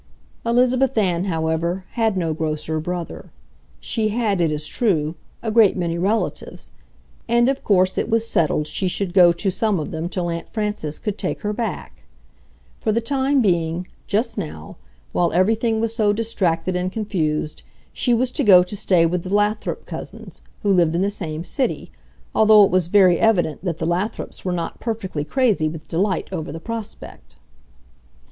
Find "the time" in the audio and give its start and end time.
12.91-13.43